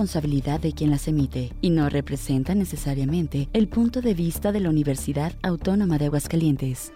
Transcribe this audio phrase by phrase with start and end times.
[0.00, 4.70] responsabilidad de quien las emite y no representa necesariamente el punto de vista de la
[4.70, 6.92] Universidad Autónoma de Aguascalientes.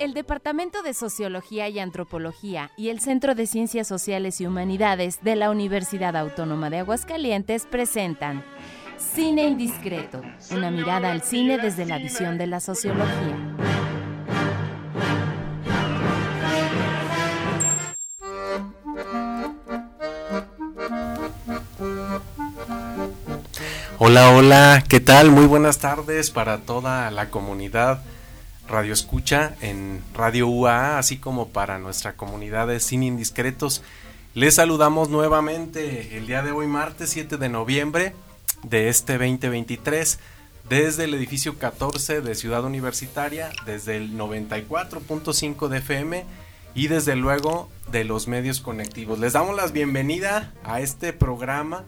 [0.00, 5.36] El Departamento de Sociología y Antropología y el Centro de Ciencias Sociales y Humanidades de
[5.36, 8.44] la Universidad Autónoma de Aguascalientes presentan
[8.96, 13.57] Cine Indiscreto, una mirada al cine desde la visión de la sociología.
[24.00, 25.32] Hola, hola, ¿qué tal?
[25.32, 28.00] Muy buenas tardes para toda la comunidad
[28.68, 33.82] Radio Escucha en Radio UA, así como para nuestra comunidad de Cine Indiscretos.
[34.34, 38.14] Les saludamos nuevamente el día de hoy, martes 7 de noviembre
[38.62, 40.20] de este 2023,
[40.68, 46.24] desde el edificio 14 de Ciudad Universitaria, desde el 94.5 de FM
[46.72, 49.18] y desde luego de los medios conectivos.
[49.18, 51.84] Les damos la bienvenida a este programa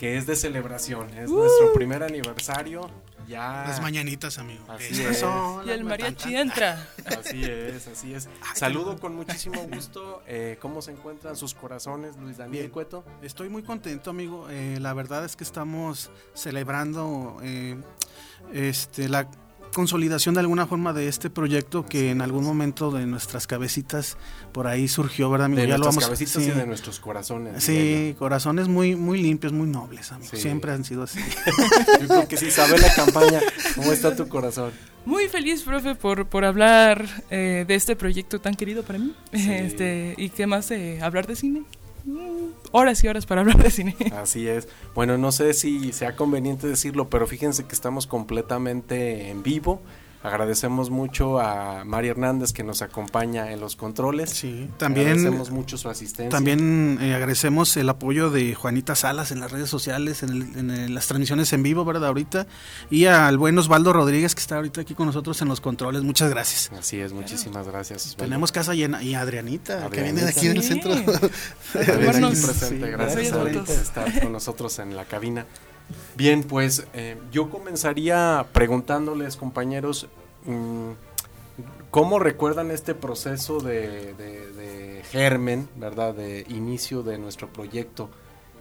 [0.00, 1.10] que es de celebración.
[1.10, 2.88] Es nuestro primer aniversario.
[3.28, 3.66] Ya.
[3.68, 4.64] Las mañanitas, amigo.
[4.66, 5.18] Así Estas es.
[5.18, 6.88] son Y el mariachi entra.
[7.04, 8.26] Así es, así es.
[8.54, 10.22] Saludo con muchísimo gusto.
[10.26, 12.70] Eh, ¿Cómo se encuentran sus corazones, Luis Daniel Bien.
[12.70, 13.04] Cueto?
[13.20, 14.48] Estoy muy contento, amigo.
[14.48, 17.76] Eh, la verdad es que estamos celebrando eh,
[18.54, 19.30] este, la
[19.72, 24.16] consolidación de alguna forma de este proyecto que en algún momento de nuestras cabecitas
[24.52, 25.62] por ahí surgió, ¿verdad, amigo?
[25.62, 26.50] De Ya lo nuestras vamos- cabecitas sí.
[26.50, 27.62] y de nuestros corazones.
[27.62, 30.30] Sí, corazones muy, muy limpios, muy nobles, amigo.
[30.32, 30.38] Sí.
[30.38, 31.20] Siempre han sido así.
[32.00, 33.40] Yo creo que sí, sabe la campaña.
[33.76, 34.72] ¿Cómo está tu corazón?
[35.06, 39.14] Muy feliz, profe, por, por hablar eh, de este proyecto tan querido para mí.
[39.32, 39.50] Sí.
[39.50, 41.62] Este, y qué más, eh, hablar de cine.
[42.04, 43.96] Mm, Horas y horas para hablar de cine.
[44.16, 44.68] Así es.
[44.94, 49.80] Bueno, no sé si sea conveniente decirlo, pero fíjense que estamos completamente en vivo.
[50.22, 54.28] Agradecemos mucho a María Hernández que nos acompaña en los controles.
[54.28, 56.28] Sí, también, Agradecemos mucho su asistencia.
[56.28, 60.70] también eh, agradecemos el apoyo de Juanita Salas en las redes sociales, en, el- en
[60.70, 62.08] el- las transmisiones en vivo, ¿verdad?
[62.08, 62.46] Ahorita.
[62.90, 66.02] Y al buen Osvaldo Rodríguez que está ahorita aquí con nosotros en los controles.
[66.02, 66.70] Muchas gracias.
[66.78, 68.02] Así es, muchísimas gracias.
[68.04, 68.24] Osvaldo.
[68.24, 69.02] Tenemos casa llena.
[69.02, 70.02] Y Adrianita, que Adrianita.
[70.02, 70.68] viene de aquí del Sí.
[70.74, 70.92] centro.
[70.92, 71.16] Adriana
[71.72, 72.40] aquí Vernos.
[72.40, 73.68] presente, Sí, gracias bellos Adri, fotos.
[73.74, 75.46] por estar con nosotros en la cabina.
[76.16, 80.06] Bien, pues eh, yo comenzaría preguntándoles, compañeros,
[81.90, 88.10] ¿cómo recuerdan este proceso de, germen, verdad, de inicio de nuestro proyecto?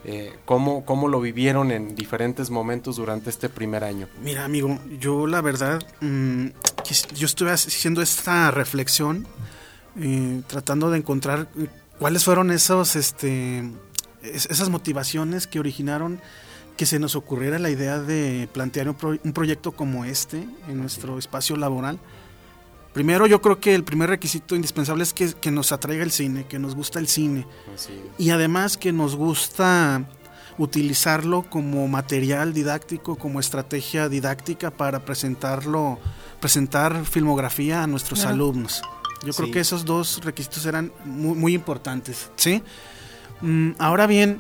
[0.06, 4.08] Eh, ¿cómo, ¿Cómo lo vivieron en diferentes momentos durante este primer año?
[4.24, 6.46] Mira, amigo, yo la verdad, mm,
[6.84, 9.28] quis- yo estuve haciendo esta reflexión,
[10.00, 11.68] eh, tratando de encontrar eh,
[12.00, 13.60] cuáles fueron esos, este,
[14.24, 16.22] es- esas motivaciones que originaron
[16.80, 20.38] que se nos ocurriera la idea de plantear un, pro- un proyecto como este
[20.70, 22.00] en nuestro espacio laboral.
[22.94, 26.46] Primero, yo creo que el primer requisito indispensable es que, que nos atraiga el cine,
[26.48, 27.46] que nos gusta el cine
[28.18, 30.06] y además que nos gusta
[30.58, 36.00] utilizarlo como material didáctico, como estrategia didáctica para presentarlo,
[36.40, 38.36] presentar filmografía a nuestros Claro.
[38.36, 38.82] alumnos.
[39.26, 42.64] Yo creo que esos dos requisitos eran muy, muy importantes, ¿sí?
[43.42, 44.40] Mm, ahora bien,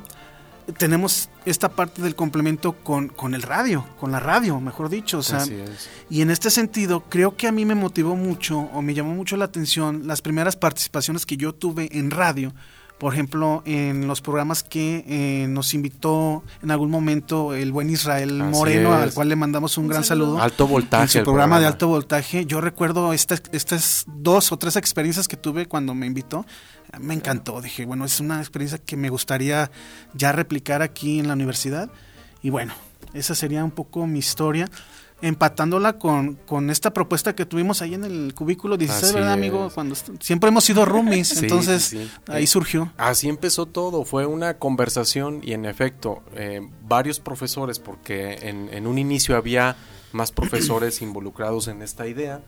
[0.77, 5.23] tenemos esta parte del complemento con, con el radio, con la radio, mejor dicho, o
[5.23, 5.89] sea, Así es.
[6.09, 9.37] y en este sentido, creo que a mí me motivó mucho o me llamó mucho
[9.37, 12.53] la atención las primeras participaciones que yo tuve en radio.
[12.99, 18.41] Por ejemplo, en los programas que eh, nos invitó en algún momento el buen Israel
[18.41, 19.03] Así Moreno, es.
[19.03, 20.31] al cual le mandamos un, Un gran saludo.
[20.33, 20.43] saludo.
[20.43, 21.03] Alto voltaje.
[21.03, 22.45] en su el programa, de alto voltaje.
[22.45, 26.45] Yo recuerdo estas, estas dos o tres experiencias que tuve cuando me invitó.
[26.99, 27.61] Me encantó.
[27.61, 29.71] Dije, bueno, es una experiencia que me gustaría
[30.13, 31.89] ya replicar aquí en la universidad.
[32.43, 32.73] Y bueno,
[33.13, 34.67] esa sería un poco mi historia.
[35.21, 39.37] Empatándola con, con esta propuesta que tuvimos ahí en el cubículo 16, Así ¿verdad, es.
[39.37, 39.69] amigo?
[39.73, 42.11] Cuando siempre hemos sido roomies, Sí, entonces sí, sí.
[42.27, 42.93] ahí Eh, surgió.
[42.97, 48.87] Así empezó todo, fue una conversación y en efecto, eh, varios profesores, porque en, en
[48.87, 49.75] un inicio había
[50.13, 52.41] más profesores involucrados en esta idea,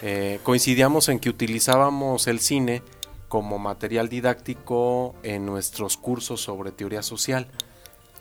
[0.00, 2.82] eh, coincidíamos en que utilizábamos el cine
[3.28, 7.48] como material didáctico en nuestros cursos sobre teoría social.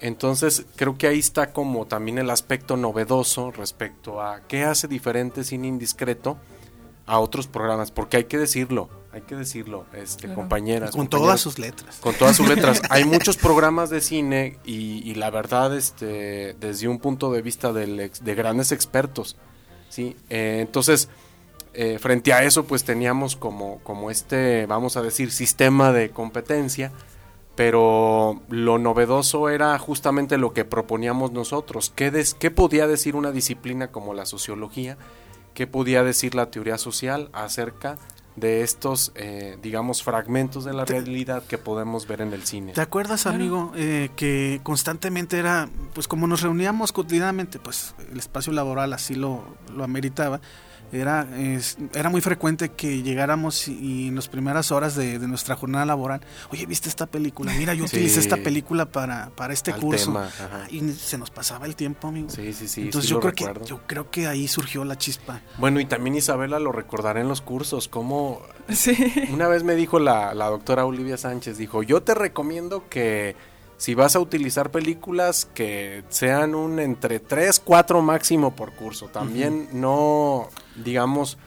[0.01, 5.43] Entonces creo que ahí está como también el aspecto novedoso respecto a qué hace diferente
[5.43, 6.37] cine indiscreto
[7.05, 10.35] a otros programas, porque hay que decirlo, hay que decirlo, este, Claro.
[10.35, 10.91] compañeras.
[10.91, 11.97] Con todas sus letras.
[12.01, 12.81] con todas sus letras.
[12.89, 17.71] Hay muchos programas de cine y, y la verdad, este, desde un punto de vista
[17.71, 19.37] del ex- de grandes expertos,
[19.89, 20.17] ¿sí?
[20.29, 21.07] Eh, entonces,
[21.73, 26.91] eh, frente a eso, pues teníamos como, como este, vamos a decir, sistema de competencia,
[27.57, 31.91] pero lo novedoso era justamente lo que proponíamos nosotros.
[31.93, 34.97] ¿Qué, des- qué podía decir una disciplina como la sociología?
[35.55, 37.97] ¿Qué podía decir la teoría social acerca
[38.35, 42.73] de estos, eh, digamos, fragmentos de la realidad que podemos ver en el cine.
[42.73, 48.53] ¿Te acuerdas, amigo, eh, que constantemente era, pues como nos reuníamos cotidianamente, pues el espacio
[48.53, 49.43] laboral así lo,
[49.75, 50.39] lo ameritaba,
[50.91, 51.27] era,
[51.93, 56.65] era muy frecuente que llegáramos y, en las primeras horas de, nuestra jornada laboral, oye,
[56.65, 57.53] ¿viste esta película?
[57.53, 60.13] Mira, yo utilicé esta película para, para este curso.
[60.69, 62.29] y se nos pasaba el tiempo, amigo.
[62.29, 62.81] Sí, sí, sí.
[62.83, 65.41] Entonces yo, creo que, yo creo que ahí surgió la chispa.
[65.57, 68.41] Bueno, y también Isabela lo recordará en los cursos, como
[69.31, 73.35] una vez me dijo la, la doctora Olivia Sánchez, dijo, yo te recomiendo que
[73.77, 79.07] si vas a utilizar películas que sean un entre 3, 4 máximo por curso.
[79.07, 81.37] También no, digamos,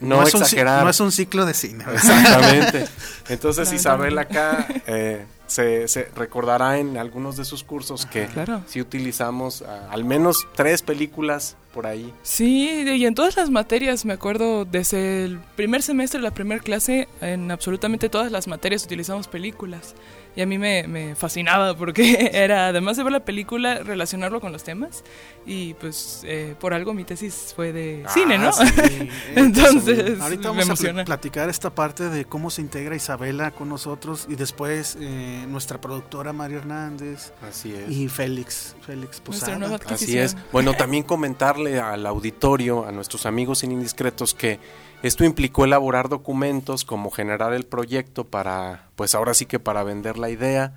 [0.00, 0.84] no, exagerar.
[0.84, 1.84] no es un ciclo de cine.
[1.94, 2.86] Exactamente.
[3.28, 8.28] Entonces Isabel acá eh, se, se, recordará en algunos de sus cursos que
[8.66, 12.12] si utilizamos ah, al menos tres películas por ahí.
[12.22, 17.06] Sí, y en todas las materias, me acuerdo, desde el primer semestre, la primera clase,
[17.20, 19.94] en absolutamente todas las materias utilizamos películas
[20.36, 24.62] y a mí me, fascinaba porque era, además de ver la película, relacionarlo con los
[24.62, 25.02] temas
[25.46, 28.50] y pues eh, por algo mi tesis fue de ah, cine, ¿no?
[29.34, 34.36] Entonces, ahorita vamos a platicar esta parte de cómo se integra Isabela con nosotros y
[34.36, 37.90] después eh, nuestra productora María Hernández Así es.
[37.90, 39.78] y Félix, Félix Posada.
[39.86, 40.36] Así es.
[40.52, 44.60] Bueno, también comentarle al auditorio, a nuestros amigos sin indiscretos que
[45.06, 50.18] esto implicó elaborar documentos como generar el proyecto para, pues ahora sí que para vender
[50.18, 50.74] la idea,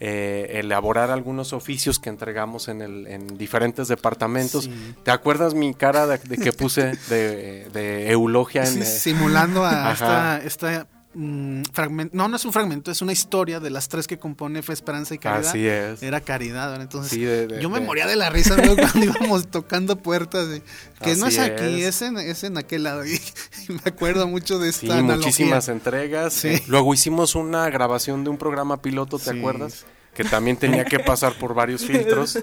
[0.00, 4.68] eh, elaborar algunos oficios que entregamos en, el, en diferentes departamentos.
[5.02, 8.64] ¿Te acuerdas mi cara de, que puse de, eulogia?
[8.64, 10.86] En, simulando a esta, esta
[11.16, 14.62] Mm, fragmento, no, no es un fragmento, es una historia de las tres que compone
[14.62, 15.48] Fe, Esperanza y Caridad.
[15.48, 16.02] Así es.
[16.02, 17.16] Era Caridad, entonces
[17.60, 20.62] yo me moría de la risa cuando íbamos tocando puertas, de,
[21.02, 22.02] que no es aquí, es.
[22.02, 23.04] en, es en aquel lado.
[23.68, 26.44] Y, me acuerdo mucho de esta sí, muchísimas entregas.
[26.66, 29.86] Luego hicimos una grabación de un programa piloto, ¿te acuerdas?
[30.14, 32.38] Que también tenía que pasar por varios filtros.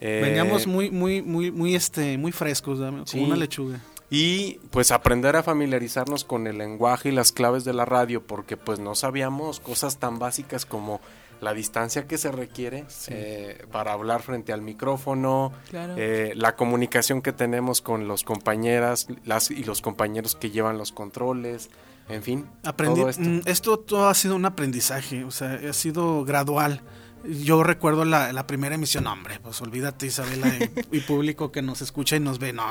[0.00, 2.80] Veníamos eh, muy, muy, muy, muy, este, muy frescos,
[3.10, 7.72] como una lechuga y pues aprender a familiarizarnos con el lenguaje y las claves de
[7.72, 11.00] la radio porque pues no sabíamos cosas tan básicas como
[11.40, 17.32] la distancia que se requiere eh, para hablar frente al micrófono, eh, la comunicación que
[17.32, 21.70] tenemos con los compañeras las, y los compañeros que llevan los controles,
[22.08, 22.46] en fin.
[22.64, 23.22] Aprendí, todo esto.
[23.46, 26.82] Esto todo ha sido un aprendizaje, o sea, ha sido gradual.
[27.24, 31.80] Yo recuerdo la, la primera emisión, hombre, pues olvídate Isabela y, y, público que nos
[31.80, 32.64] escucha y nos ve, no,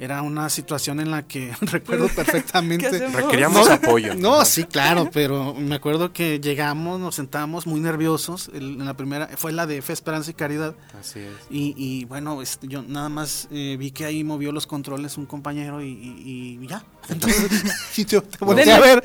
[0.00, 3.08] era una situación en la que recuerdo perfectamente.
[3.08, 4.14] Requeríamos apoyo.
[4.14, 8.50] No, sí, claro, pero me acuerdo que llegamos, nos sentamos muy nerviosos.
[8.52, 10.74] en la primera fue la de Fe, Esperanza y Caridad.
[10.98, 11.34] Así es.
[11.50, 15.82] Y, bueno, este, yo nada más eh, vi que ahí movió los controles un compañero
[15.82, 16.84] y, ya.
[17.08, 17.50] Entonces,
[17.96, 19.02] y yo te volví a ver.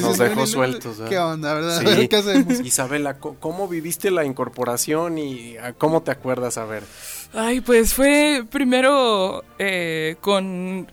[0.00, 0.98] Nos dejó sueltos.
[1.08, 2.08] ¿Qué onda, verdad?
[2.08, 2.60] ¿qué hacemos?
[2.60, 6.58] Isabela, ¿cómo viviste la incorporación y cómo te acuerdas?
[6.58, 6.84] A ver.
[7.32, 10.86] Ay, pues fue primero eh, con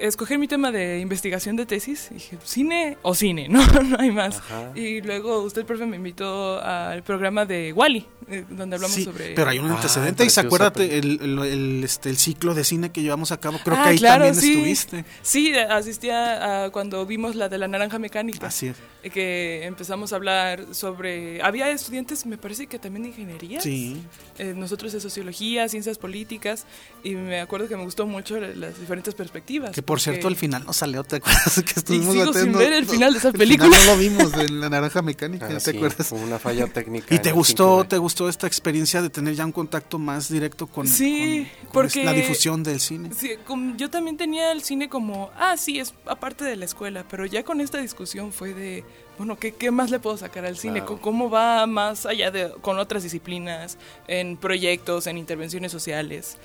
[0.00, 4.42] escoger mi tema de investigación de tesis, dije, cine o cine, no, no hay más.
[4.74, 9.34] Y luego usted, profe, me invitó al programa de Wally, eh, donde hablamos sobre...
[9.34, 13.02] Pero hay un ah, antecedente y se acuérdate el, este, el ciclo de cine que
[13.02, 15.04] llevamos a cabo, creo ah, que ahí también estuviste.
[15.22, 18.48] Sí, asistía a cuando vimos la de la naranja mecánica.
[18.48, 18.76] Así es.
[19.12, 21.42] Que empezamos a hablar sobre...
[21.42, 23.60] Había estudiantes, me parece que también de ingeniería.
[23.60, 24.02] Sí.
[24.38, 26.66] Eh, nosotros de sociología, ciencias políticas,
[27.04, 30.72] y me acuerdo que me gustó mucho las diferentes perspectivas por cierto al final no
[30.72, 31.62] salió, ¿te acuerdas?
[31.72, 33.76] Que estuvimos y sigo sin ver el final de esa película.
[33.76, 36.12] no lo vimos de la naranja mecánica, ah, ¿te acuerdas?
[36.12, 37.14] una falla técnica.
[37.14, 40.86] ¿Y te gustó, te gustó esta experiencia de tener ya un contacto más directo con,
[40.86, 43.10] sí, porque, la difusión del cine?
[43.14, 43.32] Sí,
[43.76, 47.42] yo también tenía el cine como, ah, sí, es aparte de la escuela, pero ya
[47.42, 48.84] con esta discusión fue de,
[49.18, 50.84] bueno, ¿qué, qué más le puedo sacar al cine?
[50.84, 56.36] ¿Cómo va más allá de con otras disciplinas, en proyectos, en intervenciones sociales?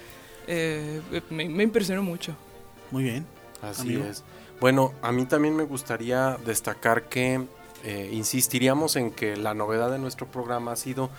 [0.48, 2.36] Eh, me, me impresionó mucho.
[2.92, 3.26] Muy bien.
[3.62, 4.24] Así es.
[4.60, 7.46] Bueno, a mí también me gustaría destacar que
[7.84, 11.10] eh, insistiríamos en que la novedad de nuestro programa ha sido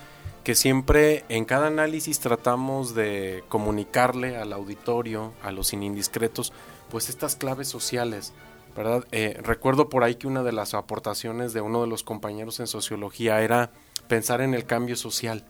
[0.44, 6.52] que siempre en cada análisis tratamos de comunicarle al auditorio, a los indiscretos,
[6.90, 8.32] pues estas claves sociales,
[8.74, 9.04] ¿verdad?
[9.12, 12.66] Eh, recuerdo por ahí que una de las aportaciones de uno de los compañeros en
[12.66, 13.72] sociología era
[14.08, 15.44] pensar en el cambio social.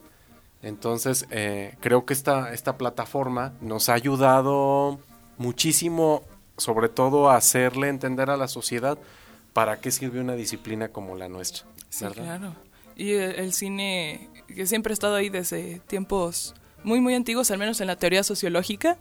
[0.62, 4.98] Entonces, eh, creo que esta, esta plataforma nos ha ayudado
[5.36, 6.24] muchísimo,
[6.56, 8.98] sobre todo a hacerle entender a la sociedad
[9.58, 11.64] para qué sirve una disciplina como la nuestra.
[11.88, 12.54] Sí, claro.
[12.94, 17.80] Y el, cine, que siempre ha estado ahí desde tiempos muy, muy antiguos, al menos
[17.80, 18.98] en la teoría sociológica,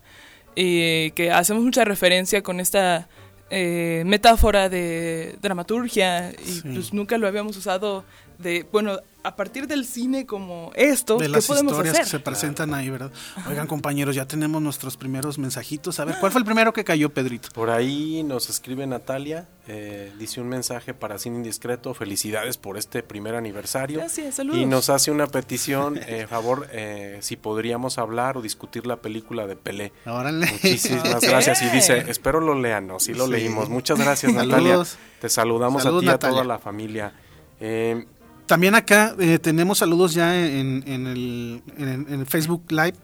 [0.56, 3.08] y que hacemos mucha referencia con esta
[3.52, 6.62] eh, metáfora de dramaturgia y Sí.
[6.64, 8.04] pues nunca lo habíamos usado
[8.40, 12.06] de, bueno, a partir del cine como esto, de ¿qué las podemos historias hacer?
[12.06, 13.12] que se presentan ahí, ¿verdad?
[13.50, 16.00] Oigan, compañeros, ya tenemos nuestros primeros mensajitos.
[16.00, 17.50] A ver, ¿cuál fue el primero que cayó, Pedrito?
[17.54, 23.04] Por ahí nos escribe Natalia, eh, dice un mensaje para Cine Indiscreto, felicidades por este
[23.04, 24.00] primer aniversario.
[24.00, 24.60] Gracias, saludos.
[24.62, 29.46] Y nos hace una petición, eh, favor, eh, si podríamos hablar o discutir la película
[29.48, 29.92] de Pelé.
[30.06, 30.46] Órale.
[30.50, 31.62] Muchísimas gracias.
[31.64, 33.00] Y dice, espero lo lean, ¿no?
[33.02, 33.32] Sí lo Sí.
[33.32, 33.68] leímos.
[33.68, 34.58] Muchas gracias, Natalia.
[34.70, 34.98] Saludos.
[35.20, 37.14] Te saludamos a ti y a toda la familia.
[37.60, 38.06] Eh,
[38.48, 42.96] También acá eh, tenemos saludos ya en, en el, en- en el Facebook Live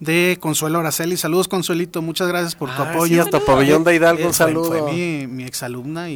[0.00, 1.16] de Consuelo Araceli.
[1.16, 2.02] Saludos, Consuelito.
[2.02, 3.06] Muchas gracias por tu Ah, apoyo.
[3.14, 4.68] sí, hasta Pabellón de Hidalgo, un Eh, fue- saludo.
[4.68, 6.14] Fue mi, mi exalumna y,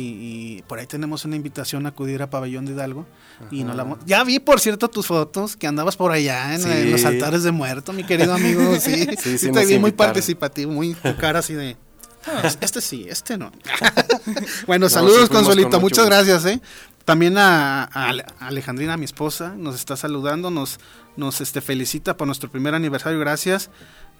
[0.59, 3.07] y por ahí tenemos una invitación a acudir a Pabellón de Hidalgo.
[3.51, 6.69] Y nos la ya vi, por cierto, tus fotos que andabas por allá en, Sí.
[6.71, 8.63] en los altares de muerto, mi querido amigo.
[8.81, 11.77] Sí, Sí, sí, sí te vi muy participativo, muy tu cara así de.
[12.27, 13.53] "Ah, Este sí, este no.
[14.67, 15.81] bueno, No, saludos, con Consuelito.
[15.81, 16.07] Muchas gusto.
[16.07, 16.61] gracias, ¿eh?
[17.07, 20.79] También a, a Ale- a Alejandrina, mi esposa, nos está saludando, nos,
[21.17, 23.19] nos este, felicita por nuestro primer aniversario.
[23.19, 23.71] Gracias.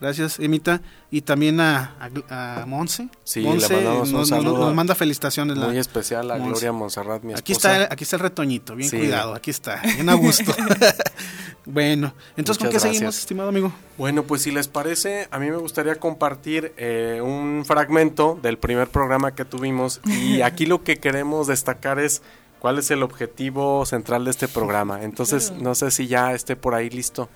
[0.01, 0.83] Gracias, Emita.
[1.11, 1.97] Y también a,
[2.29, 3.09] a, a Monse.
[3.25, 5.57] Sí, le Monse un nos, nos- manda felicitaciones.
[5.59, 6.49] la- muy especial a Monse.
[6.51, 7.41] Gloria Monserrat, mi esposa.
[7.41, 8.99] Aquí está, aquí está el retoñito, bien Sí.
[8.99, 10.55] cuidado, aquí está, bien a gusto.
[11.65, 13.73] bueno, entonces, ¿con qué Muchas seguimos, estimado amigo?
[13.99, 18.89] Bueno, pues si les parece, a mí me gustaría compartir eh, un fragmento del primer
[18.89, 22.23] programa que tuvimos y aquí lo que queremos destacar es
[22.59, 25.03] cuál es el objetivo central de este programa.
[25.03, 27.29] Entonces, no sé si ya esté por ahí listo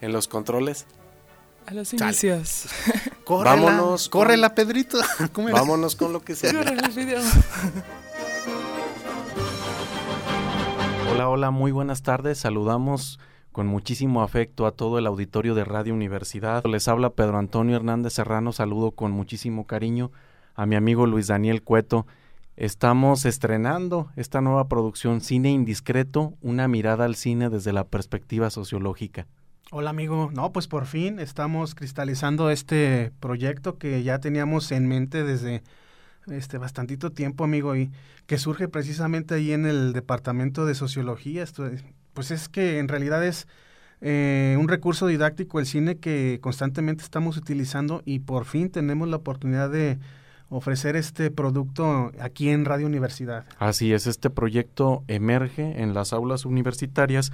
[0.00, 0.86] en los controles.
[1.66, 2.66] A los inicios.
[3.24, 4.98] Córrela, Vámonos con- córrela, Pedrito.
[5.32, 5.58] ¿Cómo era?
[5.58, 7.20] Vámonos con lo que video.
[11.12, 12.38] Hola, hola, muy buenas tardes.
[12.38, 13.20] Saludamos
[13.52, 16.64] con muchísimo afecto a todo el auditorio de Radio Universidad.
[16.64, 18.52] Les habla Pedro Antonio Hernández Serrano.
[18.52, 20.10] Saludo con muchísimo cariño
[20.54, 22.06] a mi amigo Luis Daniel Cueto.
[22.60, 29.26] Estamos estrenando esta nueva producción Cine Indiscreto, una mirada al cine desde la perspectiva sociológica.
[29.70, 35.24] Hola amigo, no, pues por fin estamos cristalizando este proyecto que ya teníamos en mente
[35.24, 35.62] desde
[36.30, 37.90] este bastantito tiempo, amigo, y
[38.26, 41.46] que surge precisamente ahí en el departamento de sociología.
[42.12, 43.48] Pues es que en realidad es
[44.02, 49.16] eh, un recurso didáctico el cine que constantemente estamos utilizando y por fin tenemos la
[49.16, 49.98] oportunidad de
[50.50, 53.46] ofrecer este producto aquí en Radio Universidad.
[53.58, 57.32] Así es, este proyecto emerge en las aulas universitarias.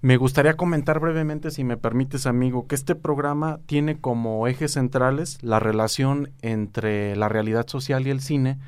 [0.00, 5.38] Me gustaría comentar brevemente, si me permites, amigo, que este programa tiene como ejes centrales
[5.42, 8.58] la relación entre la realidad social y el cine,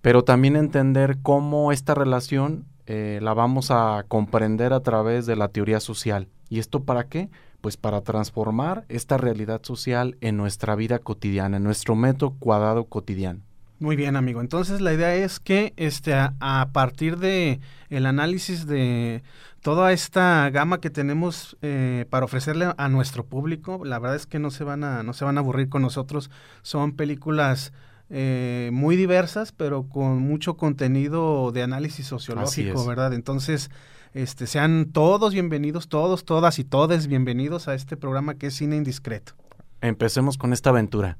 [0.00, 5.48] pero también entender cómo esta relación eh, la vamos a comprender a través de la
[5.48, 6.28] teoría social.
[6.48, 7.30] ¿Y esto para qué?
[7.62, 13.40] Pues para transformar esta realidad social en nuestra vida cotidiana, en nuestro metro cuadrado cotidiano.
[13.78, 14.40] Muy bien, amigo.
[14.40, 19.22] Entonces la idea es que este a, a partir de el análisis de
[19.60, 24.38] toda esta gama que tenemos eh, para ofrecerle a nuestro público, la verdad es que
[24.38, 26.30] no se van a no se van a aburrir con nosotros.
[26.62, 27.72] Son películas
[28.10, 32.84] eh, muy diversas, pero con mucho contenido de análisis sociológico.
[32.86, 33.14] ¿verdad?
[33.14, 33.70] Entonces,
[34.14, 38.76] este sean todos bienvenidos, todos, todas y todes bienvenidos a este programa que es Cine
[38.76, 39.32] Indiscreto.
[39.80, 41.18] Empecemos con esta aventura.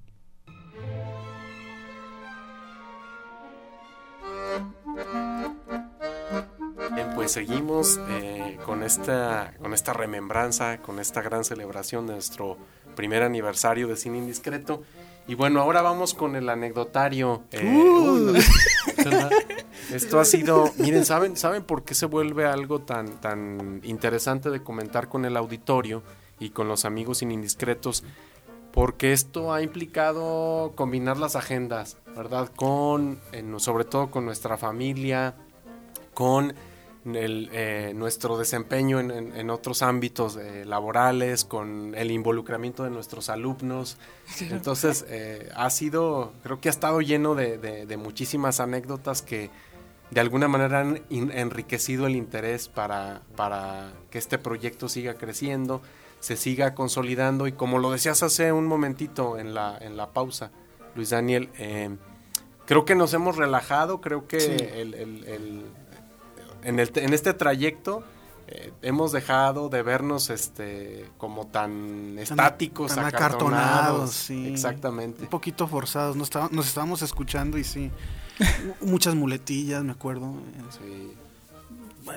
[6.95, 12.59] Bien, pues seguimos eh, con, esta, con esta remembranza, con esta gran celebración de nuestro
[12.95, 14.83] primer aniversario de Cine Indiscreto.
[15.27, 17.45] Y bueno, ahora vamos con el anecdotario.
[17.53, 18.39] eh, uy,
[18.99, 19.31] ¿verdad?
[19.91, 24.63] Esto ha sido, miren, ¿saben, ¿saben por qué se vuelve algo tan, tan interesante de
[24.63, 26.03] comentar con el auditorio
[26.39, 28.05] y con los amigos sin indiscretos?
[28.73, 32.49] Porque esto ha implicado combinar las agendas, ¿verdad?
[32.57, 35.35] Con, en- sobre todo con nuestra familia,
[36.15, 36.55] con
[37.05, 42.91] el, eh, nuestro desempeño en, en- en otros ámbitos eh, laborales, con el involucramiento de
[42.91, 43.99] nuestros alumnos.
[44.55, 49.51] Entonces, eh, ha sido, creo que ha estado lleno de, de- de muchísimas anécdotas que
[50.13, 55.81] de alguna manera han enriquecido el interés para, para que este proyecto siga creciendo,
[56.21, 60.51] se siga consolidando y como lo decías hace un momentito en la, en la pausa,
[60.95, 61.89] Luis Daniel, eh,
[62.67, 64.51] creo que nos hemos relajado, creo que Sí.
[64.75, 65.63] el- el- el-
[66.63, 68.05] en, el, en este trayecto
[68.49, 73.61] eh, hemos dejado de vernos este como tan estáticos, tan acartonados.
[73.61, 74.49] acartonados, sí.
[74.49, 75.23] Exactamente.
[75.23, 76.31] un poquito forzados, nos,
[76.67, 77.91] estábamos escuchando y sí,
[78.81, 80.35] muchas muletillas, me acuerdo.
[80.71, 81.15] Sí.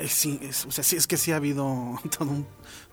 [0.07, 2.47] Sí, es, o sea, sí, es que sí ha habido todo un,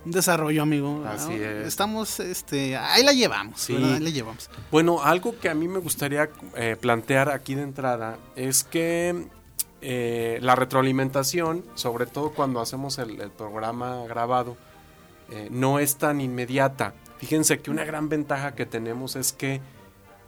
[0.04, 1.04] un desarrollo, amigo.
[1.06, 1.66] Así es.
[1.66, 3.74] Estamos, este, ahí la llevamos, Sí.
[3.74, 4.50] Ahí la llevamos.
[4.70, 9.26] Bueno, algo que a mí me gustaría eh, plantear aquí de entrada es que
[9.82, 14.56] eh, la retroalimentación, sobre todo cuando hacemos el, el programa grabado,
[15.30, 16.94] eh, no es tan inmediata.
[17.18, 19.60] Fíjense que una gran ventaja que tenemos es que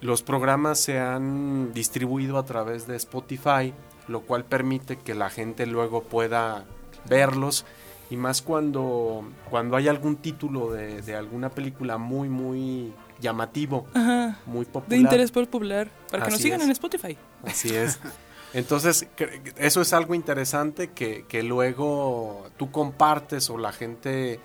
[0.01, 3.73] los programas se han distribuido a través de Spotify,
[4.09, 6.65] lo cual permite que la gente luego pueda
[7.09, 7.65] verlos
[8.11, 14.39] y más cuando, cuando hay algún título de, de alguna película muy, muy llamativo, Ajá.
[14.47, 14.89] muy popular.
[14.91, 15.91] De interés popular.
[16.11, 16.67] Para que nos sigan es.
[16.67, 17.17] en Spotify.
[17.45, 17.99] Así es.
[18.55, 19.07] Entonces,
[19.59, 24.41] eso es algo interesante que, que luego tú compartes o la gente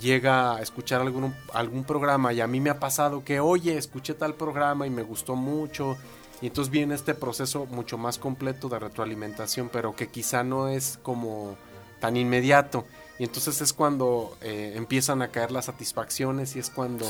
[0.00, 4.14] llega a escuchar algún, algún programa y a mí me ha pasado que, oye, escuché
[4.14, 5.96] tal programa y me gustó mucho
[6.40, 10.98] y entonces viene este proceso mucho más completo de retroalimentación, pero que quizá no es
[11.02, 11.56] como
[12.00, 12.84] tan inmediato.
[13.20, 17.06] Y entonces es cuando eh, empiezan a caer las satisfacciones y es cuando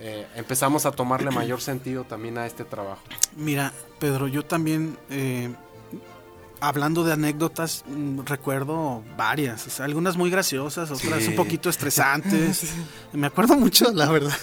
[0.00, 3.02] eh, empezamos a tomarle mayor sentido también a este trabajo.
[3.36, 5.50] Mira, Pedro, yo también, eh,
[6.60, 11.28] hablando de anécdotas, mm, recuerdo varias, o sea, algunas muy graciosas, otras Sí.
[11.30, 12.62] un poquito estresantes.
[13.12, 14.36] Me acuerdo mucho, la verdad.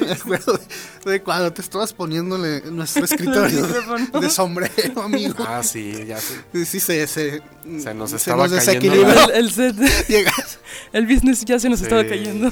[0.00, 0.58] Me acuerdo
[1.04, 5.36] de, de cuando te estabas poniéndole nuestro escritorio de, de sombrero, amigo.
[5.46, 6.64] Ah, sí, ya sé.
[6.66, 7.42] Sí, se, se,
[7.80, 9.24] Se nos estaba cayendo desequilibra.
[9.26, 9.76] El, el set,
[10.08, 10.58] Llegas.
[10.92, 11.84] el business ya se nos Sí.
[11.84, 12.50] estaba cayendo.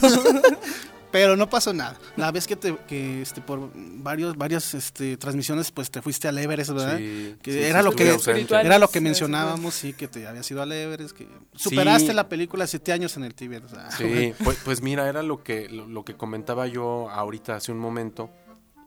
[1.13, 1.97] Pero no pasó nada.
[2.17, 6.39] La vez que te, que este, por varios, varias este, transmisiones, pues te fuiste al
[6.39, 6.97] Everest, ¿verdad?
[6.99, 8.55] Sí, que sí, era sí, lo que ausente.
[8.55, 12.15] era lo que mencionábamos, sí, que te habías ido al Everest, que superaste Sí.
[12.15, 13.63] la película siete años en el Tíbet.
[13.65, 17.57] o sea, Sí, pues, pues mira, era lo que, lo, lo que comentaba yo ahorita
[17.57, 18.31] hace un momento,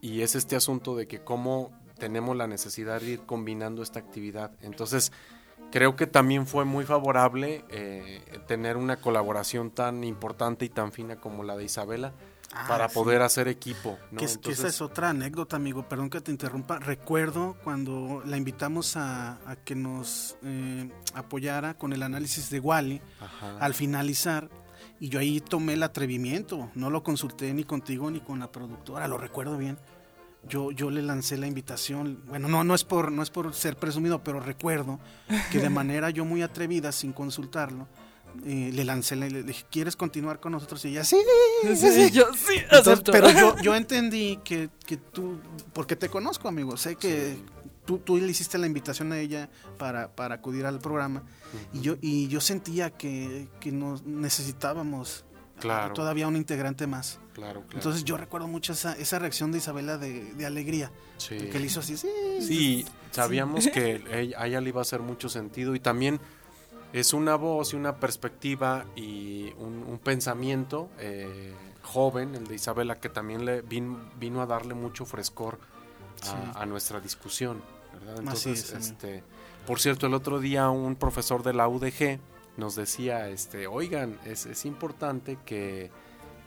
[0.01, 4.51] y es este asunto de que cómo tenemos la necesidad de ir combinando esta actividad.
[4.62, 5.12] Entonces,
[5.72, 11.17] creo que también fue muy favorable eh, tener una colaboración tan importante y tan fina
[11.17, 12.13] como la de Isabela
[12.57, 12.93] Ah, para sí.
[12.93, 13.98] poder hacer equipo.
[14.12, 14.19] ¿no?
[14.19, 15.89] Que, es- que esa es otra anécdota, amigo.
[15.89, 16.79] Perdón que te interrumpa.
[16.79, 23.01] Recuerdo cuando la invitamos a, a que nos eh, apoyara con el análisis de Wally
[23.19, 23.57] ajá.
[23.60, 24.50] al finalizar.
[25.01, 26.69] Y yo ahí tomé el atrevimiento.
[26.75, 29.07] No lo consulté ni contigo ni con la productora.
[29.09, 29.77] Lo recuerdo bien.
[30.48, 32.20] Yo, yo le lancé la invitación.
[32.27, 35.00] Bueno, no, no, es por, no es por ser presumido, pero recuerdo
[35.51, 37.88] que de manera yo muy atrevida, sin consultarlo,
[38.46, 40.84] eh, le lancé, la- le dije, ¿quieres continuar con nosotros?
[40.86, 41.18] Y ella, sí,
[41.64, 42.12] sí, sí.
[42.12, 45.40] yo sí Entonces, pero yo, yo entendí que, que tú,
[45.74, 47.38] porque te conozco, amigo, sé que
[47.86, 51.24] tú, tú le hiciste la invitación a ella para, para acudir al programa
[51.74, 55.25] y yo y yo sentía que, que nos necesitábamos
[55.59, 55.94] Claro.
[55.94, 57.20] todavía un integrante más.
[57.33, 57.75] Claro, claro.
[57.77, 61.37] Entonces yo recuerdo mucho esa, esa reacción de Isabela de, de alegría, Sí.
[61.37, 62.07] que le hizo así, sí,
[62.41, 66.20] Sí, sabíamos que a ella le iba a hacer mucho sentido y también
[66.94, 73.00] es una voz y una perspectiva y un, un pensamiento eh, joven, el de Isabela,
[73.00, 75.59] que también le vin- vino a darle mucho frescor
[76.22, 76.33] a, Sí.
[76.55, 77.61] a nuestra discusión.
[77.94, 78.20] ¿verdad?
[78.20, 79.24] Entonces, es, este,
[79.68, 82.20] por cierto, el otro día un profesor de la UDG
[82.57, 85.91] nos decía, este, oigan, es, es importante que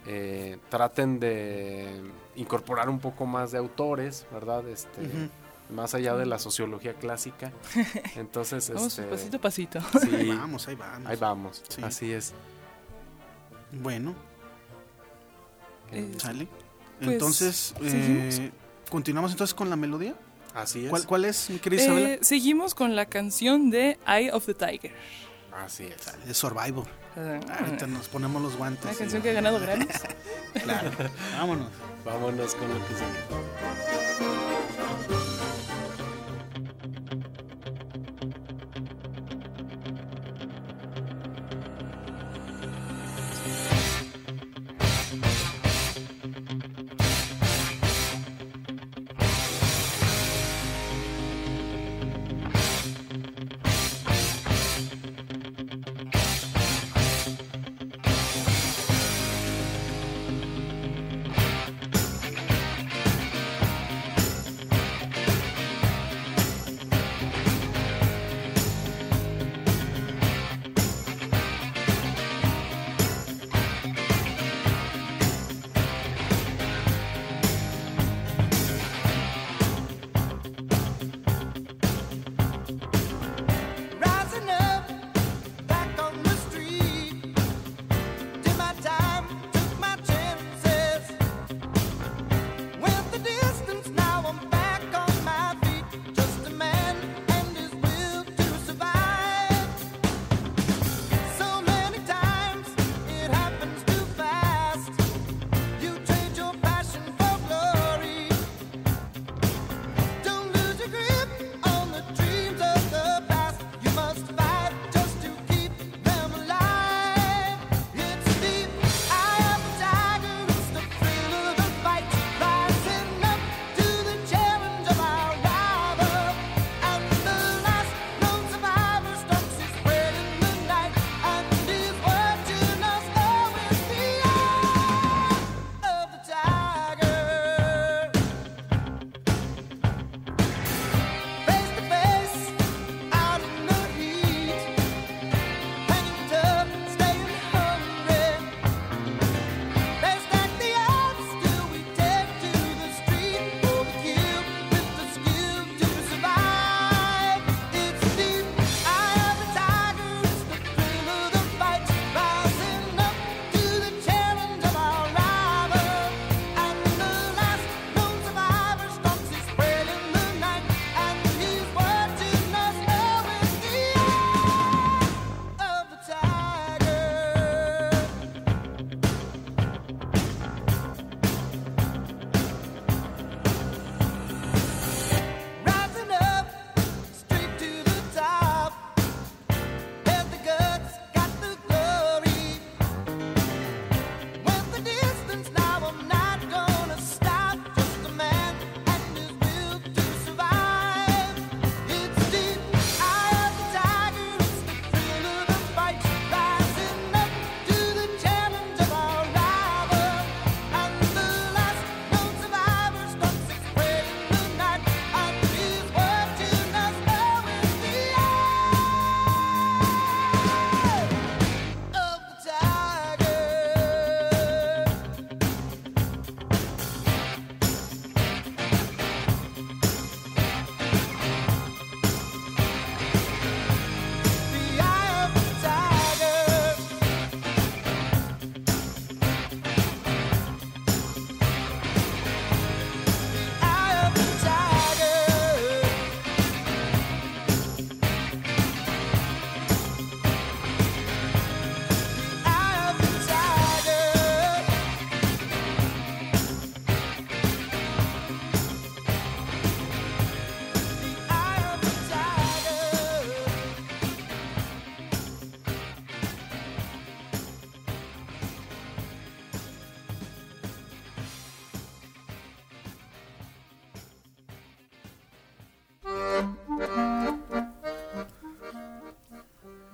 [0.07, 2.01] eh, traten de
[2.37, 4.67] incorporar un poco más de autores, ¿verdad?
[4.69, 5.01] Este,
[5.71, 7.53] más allá de la sociología clásica.
[8.17, 9.81] Entonces, Vamos este, pasito a pasito.
[10.01, 11.07] sí, Ahí vamos, ahí vamos.
[11.09, 11.83] ahí vamos, Sí.
[11.83, 12.33] así es.
[13.73, 14.15] Bueno,
[15.93, 16.49] Eh, sale.
[16.99, 18.51] Pues, entonces, eh,
[18.91, 20.15] continuamos entonces con la melodía.
[20.55, 20.91] Así es.
[20.91, 22.09] ¿Cuál, cuál es, mi querida Isabela?
[22.15, 24.93] eh, seguimos con la canción de Eye of the Tiger.
[25.65, 26.29] Así es.
[26.29, 26.87] Es Survivor.
[27.17, 28.95] Ah, Ahorita nos ponemos los guantes.
[28.95, 29.89] Y- canción que ha ganado Grammys.
[30.63, 30.91] Claro.
[31.37, 31.69] Vámonos.
[32.05, 34.08] Vámonos con lo que sigue.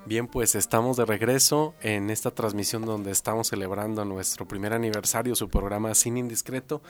[0.06, 5.48] Bien, pues estamos de regreso en esta transmisión donde estamos celebrando nuestro primer aniversario, su
[5.48, 6.82] programa Cine Indiscreto.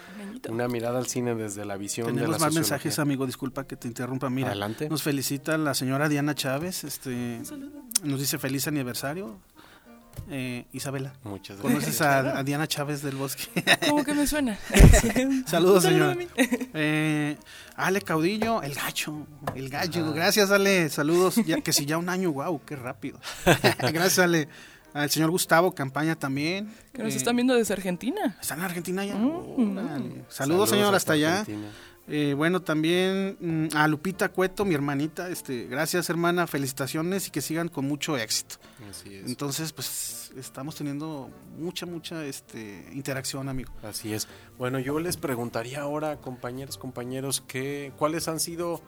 [0.48, 2.60] Una mirada al cine desde la visión Tenemos de la más sociología.
[2.74, 4.28] mensajes, amigo, disculpa que te interrumpa.
[4.30, 4.88] Mira, Adelante.
[4.88, 7.40] nos felicita la señora Diana Chávez, este,
[8.02, 9.38] nos dice feliz aniversario.
[10.30, 13.44] Eh, Isabela, Muchas ¿conoces a, a Diana Chávez del Bosque?
[13.88, 14.58] ¿Cómo que me suena?
[15.46, 16.16] Saludos, señora.
[16.76, 17.36] Eh,
[17.76, 20.12] Ale Caudillo, el gacho, el gallo.
[20.12, 20.88] Gracias, Ale.
[20.88, 21.36] Saludos.
[21.46, 23.18] Ya, que si ya un año, wow, qué rápido.
[23.78, 24.48] Gracias, Ale.
[24.92, 26.72] Al señor Gustavo Campaña también.
[26.92, 28.36] Que nos Eh, están viendo desde Argentina.
[28.40, 29.16] ¿Está en Argentina ya?
[29.16, 29.76] Mm.
[29.78, 30.24] Órale.
[30.28, 31.40] Saludos, señor, hasta allá.
[31.40, 31.68] Argentina.
[32.06, 35.28] Eh, bueno, también mm, a Lupita Cueto, mi hermanita.
[35.28, 36.46] Este, gracias, hermana.
[36.46, 38.56] Felicitaciones y que sigan con mucho éxito.
[38.90, 39.26] Así es.
[39.26, 43.72] Entonces, pues estamos teniendo mucha, mucha este, interacción, amigo.
[43.82, 44.28] Así es.
[44.58, 48.82] Bueno, yo les preguntaría ahora, compañeros, compañeros, que, ¿cuáles han sido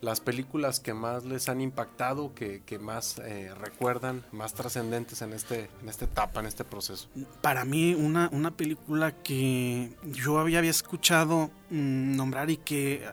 [0.00, 5.32] las películas que más les han impactado, que, que más eh, recuerdan, más trascendentes en,
[5.32, 7.08] este, en esta etapa, en este proceso?
[7.40, 13.04] Para mí, una, una película que yo había, había escuchado mm, nombrar y que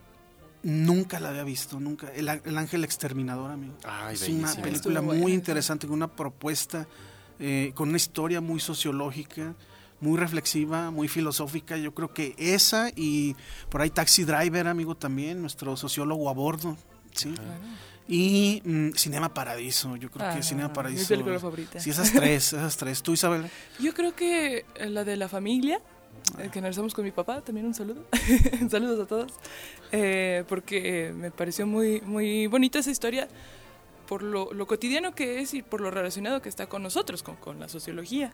[0.65, 2.11] nunca la había visto, nunca.
[2.13, 3.75] El, El Ángel Exterminador, amigo.
[3.83, 6.87] Ay, es una película muy interesante, con una propuesta,
[7.39, 9.55] eh, con una historia muy sociológica,
[10.01, 11.77] muy reflexiva, muy filosófica.
[11.77, 13.35] Yo creo que esa y
[13.69, 16.77] por ahí Taxi Driver, amigo, también, nuestro sociólogo a bordo.
[17.13, 17.33] ¿sí?
[18.07, 21.07] Y mm, Cinema Paradiso, yo creo Ah, que Cinema Mi Paradiso.
[21.07, 21.79] película favorita.
[21.79, 23.01] Sí, esas tres, esas tres.
[23.01, 23.49] ¿Tú, Isabel?
[23.79, 25.79] Yo creo que eh, la de la familia,
[26.37, 28.05] eh, que analizamos con mi papá, también un saludo.
[28.69, 29.31] Saludos a todos.
[29.91, 33.27] Eh, porque me pareció muy, muy bonita esa historia
[34.07, 37.35] por lo, lo cotidiano que es y por lo relacionado que está con nosotros, con,
[37.37, 38.33] con la sociología.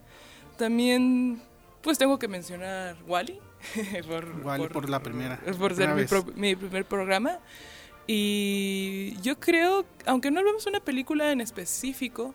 [0.58, 1.42] También,
[1.82, 3.40] pues tengo que mencionar Wally.
[4.08, 7.40] por, Wall-E por la primera, Por ser mi, pro- mi primer programa.
[8.08, 12.34] Y yo creo, aunque no hablemos de una película en específico,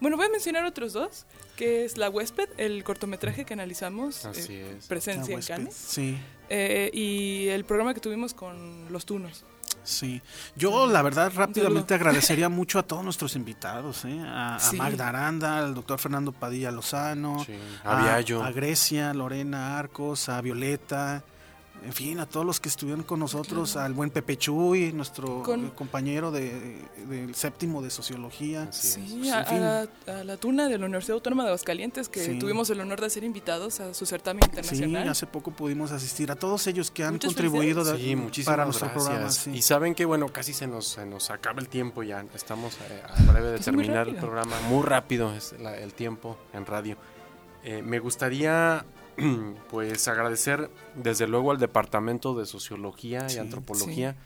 [0.00, 1.24] bueno, voy a mencionar otros dos,
[1.56, 4.86] que es La Huésped, el cortometraje que analizamos, Así eh, es.
[4.86, 5.46] Presencia La en.
[5.46, 6.16] Cannes, Sí,
[6.48, 9.44] eh, y el programa que tuvimos con Los Tunos.
[9.82, 10.22] Sí.
[10.56, 14.20] Yo, la verdad, rápidamente agradecería mucho a todos nuestros invitados, ¿eh?
[14.24, 14.58] a.
[14.76, 17.52] Magda Aranda, al doctor Fernando Padilla Lozano, Sí.
[17.84, 18.42] a, A Viallo.
[18.44, 21.22] a Grecia, Lorena Arcos, a Violeta,
[21.82, 25.66] en fin, a todos los que estuvieron con nosotros, al buen Pepe Chuy, nuestro Con-
[25.66, 28.72] eh, compañero de, del séptimo de Sociología.
[28.72, 29.56] Sí, Pues, a, en fin.
[29.58, 32.38] a la, a la Tuna de la Universidad Autónoma de Aguascalientes, que Sí.
[32.38, 35.08] tuvimos el honor de ser invitados a su certamen Sí, internacional.
[35.10, 38.64] hace poco pudimos asistir a todos ellos que han Muchas contribuido de- Sí, muchísimas para
[38.64, 39.04] nuestro gracias.
[39.06, 39.30] programa.
[39.30, 39.50] sí.
[39.50, 42.24] Y saben que, bueno, casi se nos, se nos acaba el tiempo ya.
[42.34, 44.58] Estamos eh, a breve de Pues terminar el programa.
[44.70, 46.96] Muy rápido es la- el tiempo en radio.
[47.62, 48.84] Eh, me gustaría,
[49.70, 54.16] pues, agradecer desde luego al Departamento de Sociología Sí, y Antropología.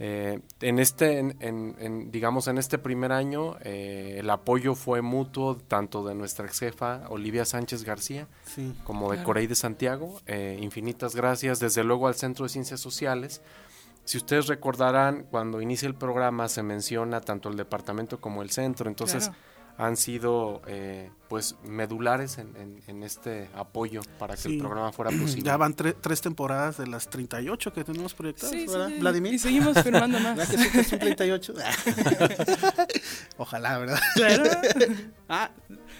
[0.00, 5.02] Eh, en este, en, en- en, digamos, en este primer año, eh, el apoyo fue
[5.02, 8.74] mutuo tanto de nuestra ex jefa Olivia Sánchez García Sí.
[8.82, 9.26] como de Claro.
[9.26, 10.20] Corey de Santiago.
[10.26, 13.40] Eh, infinitas gracias, desde luego al Centro de Ciencias Sociales.
[14.04, 18.88] Si ustedes recordarán, cuando inicia el programa se menciona tanto el departamento como el centro,
[18.90, 19.38] entonces Claro.
[19.76, 24.52] Han sido eh, pues medulares en, en- en este apoyo para que Sí.
[24.54, 25.42] el programa fuera posible.
[25.42, 29.34] Ya van tre- tres temporadas de las 38 que tenemos proyectadas, Sí, ¿verdad, sí, Vladimir?
[29.34, 30.36] Y seguimos firmando más.
[30.36, 31.54] ¿Verdad que sí que son 38?
[33.36, 33.98] Ojalá, ¿verdad?
[34.14, 34.44] Claro.
[35.28, 35.50] Ah,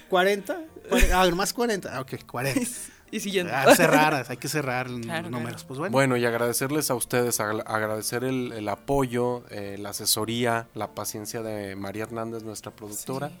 [0.09, 0.57] 40.
[0.89, 1.95] Cuare- Ah, más 40.
[1.97, 2.61] Ah, ok, 40.
[3.11, 3.53] Y siguiendo.
[3.55, 5.53] Ah, cerrar, hay que cerrar Claro, números.
[5.63, 5.67] claro.
[5.67, 5.91] Pues bueno.
[5.91, 11.41] Bueno, y agradecerles a ustedes, agra- agradecer el, el apoyo, eh, la asesoría, la paciencia
[11.41, 13.31] de María Hernández, nuestra productora.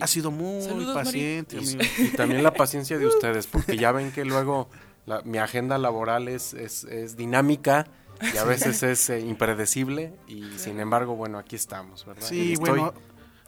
[0.00, 4.24] Ha, sido muy Saludos, paciente, Y, también la paciencia de ustedes, porque ya ven que
[4.24, 4.68] luego
[5.06, 7.86] la- mi agenda laboral es, es, es dinámica
[8.32, 12.28] y a veces es eh, impredecible y sin embargo, bueno, aquí estamos, ¿verdad?
[12.28, 12.94] Sí, estoy, bueno,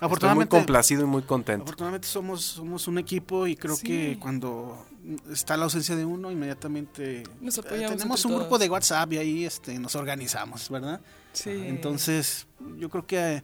[0.01, 1.63] estoy muy complacido y muy contento.
[1.65, 3.87] afortunadamente somos, somos un equipo y creo Sí.
[3.87, 4.85] que cuando
[5.31, 9.13] está la ausencia de uno, inmediatamente Nos eh, apoyamos tenemos entre un grupo de WhatsApp
[9.13, 11.01] y ahí este, nos organizamos, ¿verdad?
[11.33, 11.51] Sí.
[11.51, 13.43] Entonces, yo creo que eh,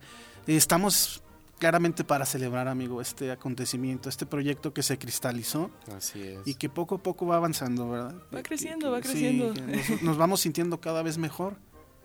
[0.49, 1.23] estamos
[1.61, 6.39] claramente para celebrar, amigo, este acontecimiento, este proyecto que se cristalizó Así es.
[6.45, 8.17] y que poco a poco va avanzando, ¿verdad?
[8.35, 9.55] Va creciendo, que- va creciendo.
[9.55, 11.57] que nos, nos vamos sintiendo cada vez mejor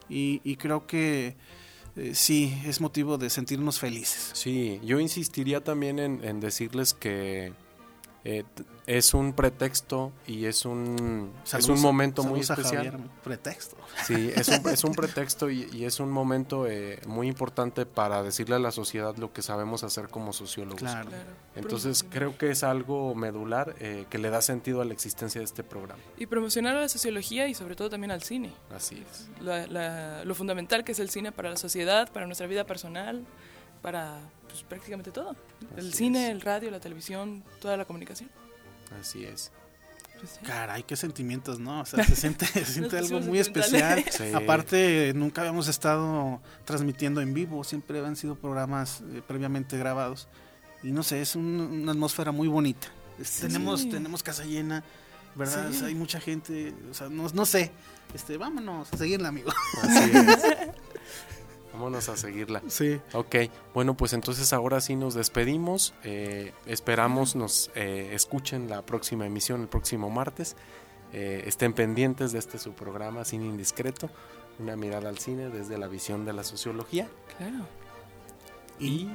[0.10, 1.36] y, y creo que
[1.96, 4.32] eh, sí, es motivo de sentirnos felices.
[4.34, 7.54] Sí, yo insistiría también en, en decirles que
[8.26, 8.44] eh,
[8.88, 12.86] es un pretexto y es un, es un momento muy a especial.
[12.92, 13.76] Javier, pretexto.
[14.06, 18.22] Sí, es un, es un pretexto y, y es un momento eh, muy importante para
[18.24, 20.80] decirle a la sociedad lo que sabemos hacer como sociólogos.
[20.82, 21.10] Claro.
[21.10, 21.24] Claro.
[21.56, 22.14] Entonces Promocionar.
[22.14, 25.64] creo que es algo medular eh, que le da sentido a la existencia de este
[25.64, 26.02] programa.
[26.18, 28.52] Y promocionar a la sociología y sobre todo también al cine.
[28.76, 29.30] Así es.
[29.42, 33.24] La- la- lo fundamental que es el cine para la sociedad, para nuestra vida personal,
[33.86, 35.36] para pues, prácticamente todo.
[35.78, 38.32] el cine, el radio, la televisión, toda la comunicación.
[39.00, 39.52] Así es.
[40.20, 41.82] Pues Caray, qué sentimientos, ¿no?
[41.82, 44.04] O sea, se siente, se siente algo muy especial.
[44.34, 50.30] Aparte, nunca habíamos estado transmitiendo en vivo, siempre han sido programas eh, previamente grabados.
[50.82, 52.88] Y no sé, es una atmósfera muy bonita.
[53.40, 54.84] tenemos, tenemos casa llena,
[55.36, 55.72] ¿verdad?
[55.84, 57.72] hay mucha gente, o sea, no, no sé.
[58.16, 59.52] Este, vámonos a seguirla, amigo.
[59.84, 60.44] Así es.
[61.98, 62.62] A seguirla.
[62.68, 63.00] Sí.
[63.14, 63.36] Ok,
[63.74, 65.94] bueno, pues entonces ahora sí nos despedimos.
[66.04, 70.56] Eh, esperamos nos eh, escuchen la próxima emisión el próximo martes.
[71.14, 74.10] Eh, estén pendientes de este su programa Cine Indiscreto,
[74.60, 77.08] una mirada al cine desde la visión de la sociología.
[77.38, 77.66] Claro.
[78.80, 79.08] Y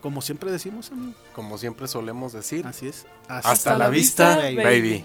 [0.00, 0.90] como siempre decimos,
[1.34, 2.66] Como siempre solemos decir.
[2.66, 3.06] Así es.
[3.28, 5.04] Hasta, la, vista, baby.